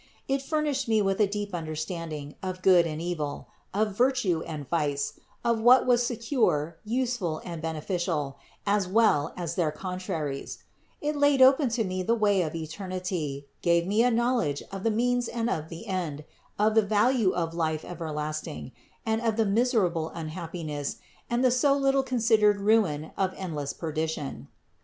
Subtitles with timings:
[0.27, 4.67] It furnished me with a deep understand ing of good and evil, of virtue and
[4.67, 8.35] vice, of what was secure, useful and beneficial,
[8.65, 10.63] as well as their contraries;
[11.01, 14.81] it laid open to me the way of eternity, gave me a knowl edge of
[14.81, 16.25] the means and of the end,
[16.57, 18.71] of the value of life everlasting,
[19.05, 20.95] and of the miserable unhappiness
[21.29, 24.47] and the so little considered ruin of endless perdition.